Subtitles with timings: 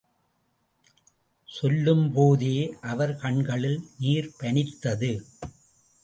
[1.49, 2.55] சொல்லும்போதே
[2.81, 5.11] அவர் கண்களில் நீர் பனித்தது.